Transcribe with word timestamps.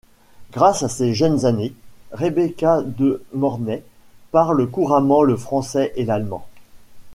Grâce 0.51 0.81
à 0.81 0.89
ses 0.89 1.13
jeunes 1.13 1.45
années, 1.45 1.75
Rebecca 2.11 2.81
De 2.81 3.23
Mornay 3.35 3.83
parle 4.31 4.65
couramment 4.65 5.21
le 5.21 5.37
français 5.37 5.93
et 5.95 6.05
l'allemand. 6.05 6.47